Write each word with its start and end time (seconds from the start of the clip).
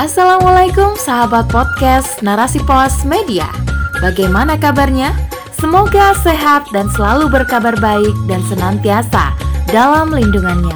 Assalamualaikum 0.00 0.96
sahabat 0.96 1.52
podcast 1.52 2.24
Narasi 2.24 2.56
Pos 2.64 3.04
Media. 3.04 3.44
Bagaimana 4.00 4.56
kabarnya? 4.56 5.12
Semoga 5.60 6.16
sehat 6.24 6.64
dan 6.72 6.88
selalu 6.88 7.28
berkabar 7.28 7.76
baik 7.76 8.16
dan 8.24 8.40
senantiasa 8.48 9.36
dalam 9.68 10.08
lindungannya. 10.08 10.72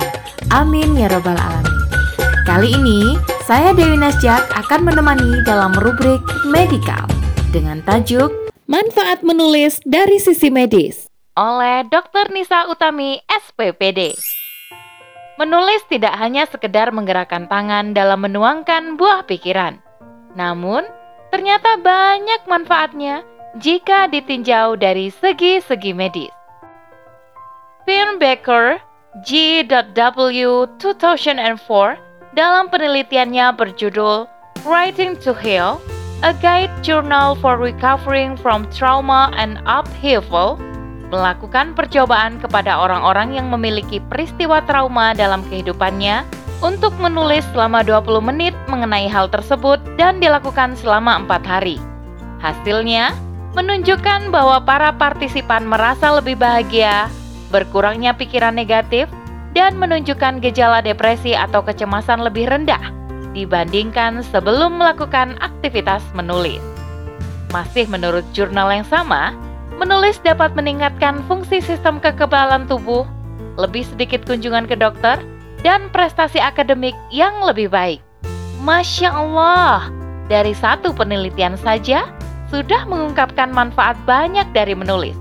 Amin 0.52 0.92
ya 0.92 1.08
robbal 1.08 1.40
alamin. 1.40 1.72
Kali 2.44 2.76
ini 2.76 3.16
saya 3.48 3.72
Dewi 3.72 3.96
Nasjak 3.96 4.44
akan 4.60 4.92
menemani 4.92 5.40
dalam 5.48 5.72
rubrik 5.72 6.20
Medikal 6.44 7.08
dengan 7.48 7.80
tajuk 7.80 8.28
Manfaat 8.68 9.24
menulis 9.24 9.80
dari 9.88 10.20
sisi 10.20 10.52
medis 10.52 11.08
oleh 11.32 11.88
Dr. 11.88 12.28
Nisa 12.28 12.68
Utami, 12.68 13.24
SPPD. 13.24 14.12
Menulis 15.34 15.82
tidak 15.90 16.14
hanya 16.14 16.46
sekedar 16.46 16.94
menggerakkan 16.94 17.50
tangan 17.50 17.90
dalam 17.90 18.22
menuangkan 18.22 18.94
buah 18.94 19.26
pikiran. 19.26 19.82
Namun, 20.38 20.86
ternyata 21.34 21.74
banyak 21.82 22.46
manfaatnya 22.46 23.26
jika 23.58 24.06
ditinjau 24.06 24.78
dari 24.78 25.10
segi-segi 25.10 25.90
medis. 25.90 26.30
Finn 27.82 28.22
Baker, 28.22 28.78
G.W. 29.26 30.78
2004 30.78 32.38
dalam 32.38 32.66
penelitiannya 32.70 33.54
berjudul 33.58 34.26
Writing 34.62 35.18
to 35.18 35.34
Heal, 35.34 35.82
A 36.22 36.30
Guide 36.38 36.72
Journal 36.86 37.34
for 37.38 37.58
Recovering 37.58 38.38
from 38.38 38.70
Trauma 38.70 39.34
and 39.34 39.58
Upheaval 39.66 40.62
melakukan 41.12 41.76
percobaan 41.76 42.40
kepada 42.40 42.80
orang-orang 42.80 43.36
yang 43.36 43.48
memiliki 43.50 44.00
peristiwa 44.12 44.64
trauma 44.64 45.12
dalam 45.12 45.44
kehidupannya 45.50 46.24
untuk 46.64 46.96
menulis 46.96 47.44
selama 47.52 47.84
20 47.84 48.24
menit 48.24 48.54
mengenai 48.72 49.10
hal 49.10 49.28
tersebut 49.28 49.80
dan 50.00 50.22
dilakukan 50.22 50.78
selama 50.80 51.20
empat 51.20 51.44
hari. 51.44 51.76
Hasilnya 52.40 53.12
menunjukkan 53.54 54.32
bahwa 54.34 54.60
para 54.64 54.90
partisipan 54.96 55.68
merasa 55.68 56.10
lebih 56.16 56.40
bahagia, 56.40 57.06
berkurangnya 57.54 58.16
pikiran 58.16 58.56
negatif, 58.56 59.06
dan 59.54 59.78
menunjukkan 59.78 60.42
gejala 60.42 60.82
depresi 60.82 61.32
atau 61.32 61.62
kecemasan 61.62 62.20
lebih 62.20 62.50
rendah 62.50 62.82
dibandingkan 63.34 64.22
sebelum 64.30 64.78
melakukan 64.78 65.38
aktivitas 65.42 66.02
menulis. 66.14 66.62
Masih 67.54 67.86
menurut 67.86 68.26
jurnal 68.34 68.70
yang 68.74 68.86
sama, 68.86 69.30
Menulis 69.76 70.20
dapat 70.22 70.54
meningkatkan 70.54 71.24
fungsi 71.26 71.58
sistem 71.58 71.98
kekebalan 71.98 72.64
tubuh, 72.70 73.02
lebih 73.58 73.82
sedikit 73.82 74.22
kunjungan 74.24 74.70
ke 74.70 74.78
dokter, 74.78 75.18
dan 75.64 75.88
prestasi 75.90 76.38
akademik 76.38 76.94
yang 77.08 77.34
lebih 77.42 77.72
baik. 77.72 78.04
Masya 78.62 79.10
Allah, 79.12 79.88
dari 80.28 80.56
satu 80.56 80.92
penelitian 80.92 81.56
saja 81.60 82.08
sudah 82.48 82.86
mengungkapkan 82.86 83.50
manfaat 83.50 83.98
banyak 84.08 84.46
dari 84.54 84.76
menulis. 84.76 85.16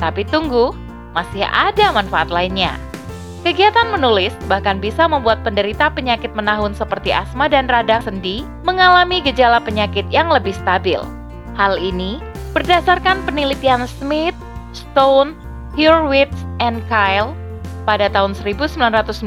Tapi 0.00 0.24
tunggu, 0.26 0.72
masih 1.12 1.44
ada 1.44 1.92
manfaat 1.92 2.30
lainnya. 2.30 2.78
Kegiatan 3.40 3.88
menulis 3.88 4.36
bahkan 4.52 4.76
bisa 4.84 5.08
membuat 5.08 5.40
penderita 5.40 5.88
penyakit 5.88 6.28
menahun 6.36 6.76
seperti 6.76 7.08
asma 7.08 7.48
dan 7.48 7.72
radang 7.72 8.04
sendi 8.04 8.44
mengalami 8.68 9.24
gejala 9.24 9.64
penyakit 9.64 10.04
yang 10.12 10.28
lebih 10.28 10.52
stabil. 10.52 11.00
Hal 11.56 11.80
ini 11.80 12.20
Berdasarkan 12.50 13.22
penelitian 13.22 13.86
Smith, 13.86 14.34
Stone, 14.74 15.38
Hurwitz, 15.78 16.34
and 16.58 16.82
Kyle 16.90 17.30
pada 17.86 18.10
tahun 18.10 18.34
1999 18.34 19.22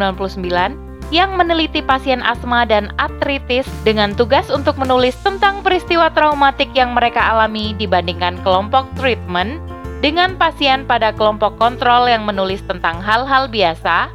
yang 1.13 1.37
meneliti 1.39 1.79
pasien 1.79 2.19
asma 2.19 2.67
dan 2.67 2.91
artritis 2.99 3.63
dengan 3.87 4.11
tugas 4.11 4.51
untuk 4.51 4.75
menulis 4.75 5.15
tentang 5.23 5.63
peristiwa 5.63 6.11
traumatik 6.11 6.67
yang 6.75 6.91
mereka 6.91 7.21
alami 7.21 7.71
dibandingkan 7.79 8.35
kelompok 8.43 8.89
treatment 8.99 9.61
dengan 10.03 10.35
pasien 10.35 10.83
pada 10.83 11.15
kelompok 11.15 11.55
kontrol 11.55 12.11
yang 12.11 12.27
menulis 12.27 12.59
tentang 12.67 12.99
hal-hal 12.99 13.47
biasa. 13.47 14.11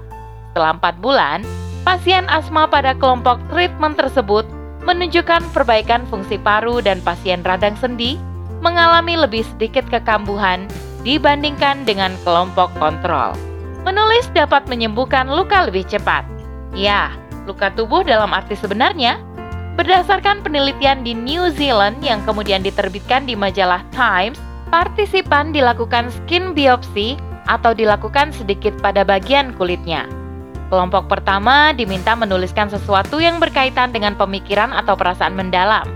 Setelah 0.53 0.77
4 0.77 1.01
bulan, 1.01 1.39
pasien 1.87 2.29
asma 2.29 2.69
pada 2.69 2.93
kelompok 2.93 3.41
treatment 3.49 3.97
tersebut 3.97 4.45
menunjukkan 4.85 5.49
perbaikan 5.57 6.05
fungsi 6.13 6.37
paru 6.37 6.85
dan 6.85 7.01
pasien 7.01 7.41
radang 7.41 7.79
sendi 7.81 8.28
mengalami 8.61 9.19
lebih 9.19 9.47
sedikit 9.55 9.87
kekambuhan 9.91 10.67
dibandingkan 11.07 11.87
dengan 11.87 12.15
kelompok 12.23 12.71
kontrol. 12.77 13.35
Menulis 13.87 14.27
dapat 14.35 14.67
menyembuhkan 14.67 15.31
luka 15.31 15.67
lebih 15.71 15.87
cepat. 15.87 16.27
Ya, 16.77 17.15
luka 17.49 17.73
tubuh 17.73 18.05
dalam 18.05 18.35
arti 18.35 18.59
sebenarnya 18.59 19.17
Berdasarkan 19.79 20.43
penelitian 20.43 21.07
di 21.07 21.15
New 21.15 21.55
Zealand 21.55 22.03
yang 22.03 22.19
kemudian 22.27 22.67
diterbitkan 22.67 23.31
di 23.31 23.39
majalah 23.39 23.87
Times, 23.95 24.35
partisipan 24.75 25.55
dilakukan 25.55 26.11
skin 26.11 26.51
biopsi 26.51 27.15
atau 27.47 27.71
dilakukan 27.79 28.35
sedikit 28.35 28.75
pada 28.83 29.07
bagian 29.07 29.55
kulitnya. 29.55 30.11
Kelompok 30.67 31.07
pertama 31.07 31.71
diminta 31.79 32.19
menuliskan 32.19 32.67
sesuatu 32.67 33.23
yang 33.23 33.39
berkaitan 33.39 33.95
dengan 33.95 34.19
pemikiran 34.19 34.75
atau 34.75 34.99
perasaan 34.99 35.39
mendalam. 35.39 35.87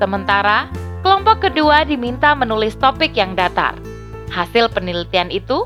Sementara 0.00 0.72
Kelompok 1.06 1.38
kedua 1.38 1.86
diminta 1.86 2.34
menulis 2.34 2.74
topik 2.82 3.14
yang 3.14 3.38
datar. 3.38 3.78
Hasil 4.34 4.66
penelitian 4.74 5.30
itu 5.30 5.62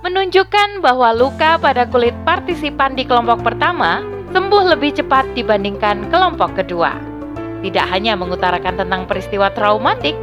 menunjukkan 0.00 0.80
bahwa 0.80 1.12
luka 1.12 1.60
pada 1.60 1.84
kulit 1.84 2.16
partisipan 2.24 2.96
di 2.96 3.04
kelompok 3.04 3.44
pertama 3.44 4.00
sembuh 4.32 4.72
lebih 4.72 4.96
cepat 4.96 5.28
dibandingkan 5.36 6.08
kelompok 6.08 6.56
kedua. 6.56 6.96
Tidak 7.60 7.84
hanya 7.84 8.16
mengutarakan 8.16 8.80
tentang 8.80 9.04
peristiwa 9.04 9.52
traumatik, 9.52 10.16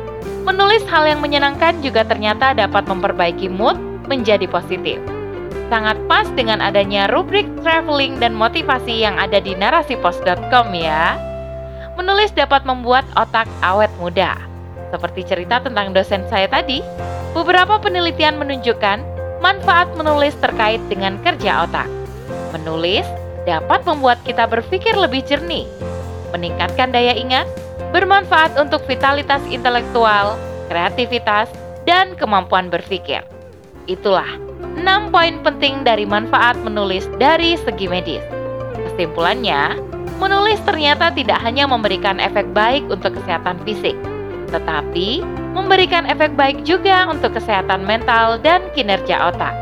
menulis 0.49 0.81
hal 0.89 1.05
yang 1.05 1.21
menyenangkan 1.21 1.77
juga 1.85 2.01
ternyata 2.01 2.57
dapat 2.57 2.89
memperbaiki 2.89 3.45
mood 3.45 3.77
menjadi 4.09 4.49
positif. 4.49 4.97
Sangat 5.69 6.01
pas 6.09 6.25
dengan 6.33 6.57
adanya 6.57 7.05
rubrik 7.13 7.45
traveling 7.61 8.17
dan 8.17 8.33
motivasi 8.33 9.05
yang 9.05 9.13
ada 9.21 9.37
di 9.37 9.53
narasipos.com 9.53 10.73
ya. 10.73 11.21
Menulis 12.01 12.33
dapat 12.33 12.65
membuat 12.65 13.05
otak 13.13 13.45
awet 13.61 13.93
muda. 14.01 14.44
Seperti 14.95 15.28
cerita 15.28 15.59
tentang 15.59 15.91
dosen 15.91 16.23
saya 16.31 16.47
tadi, 16.47 16.79
beberapa 17.35 17.75
penelitian 17.83 18.39
menunjukkan 18.39 19.03
manfaat 19.44 19.91
menulis 20.00 20.31
terkait 20.39 20.79
dengan 20.88 21.19
kerja 21.19 21.67
otak. 21.67 21.91
Menulis 22.56 23.03
dapat 23.44 23.83
membuat 23.83 24.23
kita 24.23 24.47
berpikir 24.47 24.95
lebih 24.95 25.19
jernih, 25.28 25.67
meningkatkan 26.31 26.95
daya 26.95 27.11
ingat, 27.11 27.44
bermanfaat 27.91 28.56
untuk 28.56 28.88
vitalitas 28.88 29.44
intelektual, 29.51 30.39
kreativitas, 30.72 31.51
dan 31.83 32.16
kemampuan 32.16 32.72
berpikir. 32.72 33.19
Itulah 33.91 34.31
6 34.79 35.12
poin 35.12 35.35
penting 35.44 35.83
dari 35.83 36.07
manfaat 36.07 36.56
menulis 36.63 37.03
dari 37.19 37.59
segi 37.59 37.91
medis. 37.91 38.23
Kesimpulannya, 38.79 39.75
menulis 40.23 40.63
ternyata 40.63 41.12
tidak 41.12 41.44
hanya 41.44 41.67
memberikan 41.67 42.16
efek 42.23 42.47
baik 42.56 42.88
untuk 42.88 43.12
kesehatan 43.19 43.59
fisik, 43.67 43.94
tetapi 44.50 45.23
memberikan 45.56 46.06
efek 46.09 46.33
baik 46.35 46.61
juga 46.67 47.07
untuk 47.09 47.33
kesehatan 47.33 47.85
mental 47.88 48.38
dan 48.41 48.66
kinerja 48.73 49.33
otak. 49.33 49.53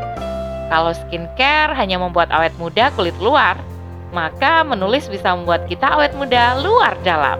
Kalau 0.72 0.92
skincare 0.96 1.76
hanya 1.76 2.00
membuat 2.00 2.32
awet 2.32 2.52
muda 2.56 2.90
kulit 2.96 3.14
luar, 3.20 3.54
maka 4.14 4.62
menulis 4.62 5.10
bisa 5.10 5.34
membuat 5.34 5.66
kita 5.68 5.86
awet 5.98 6.14
muda 6.16 6.58
luar 6.62 6.96
dalam. 7.04 7.36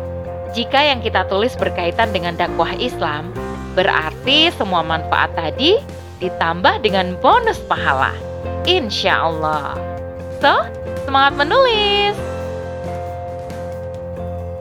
Jika 0.54 0.78
yang 0.78 1.02
kita 1.02 1.26
tulis 1.26 1.58
berkaitan 1.58 2.14
dengan 2.14 2.38
dakwah 2.38 2.70
Islam, 2.78 3.34
berarti 3.74 4.54
semua 4.54 4.86
manfaat 4.86 5.34
tadi 5.34 5.82
ditambah 6.22 6.82
dengan 6.84 7.18
bonus 7.18 7.58
pahala. 7.66 8.14
Insya 8.64 9.28
Allah. 9.28 9.74
So, 10.38 10.54
semangat 11.04 11.42
menulis! 11.42 12.33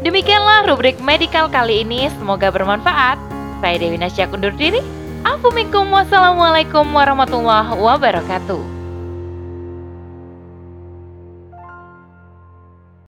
Demikianlah 0.03 0.67
rubrik 0.67 0.99
medikal 0.99 1.47
kali 1.47 1.87
ini, 1.87 2.11
semoga 2.19 2.51
bermanfaat. 2.51 3.15
Saya 3.63 3.79
Dewi 3.79 3.95
Nasya 3.95 4.27
undur 4.27 4.51
diri. 4.51 4.83
Assalamualaikum 5.23 6.83
warahmatullahi 6.91 7.71
wabarakatuh. 7.71 8.72